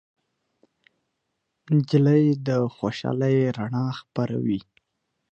نجلۍ 1.75 2.23
د 2.47 2.49
خوشالۍ 2.75 3.35
رڼا 3.57 3.85
خپروي. 3.99 4.59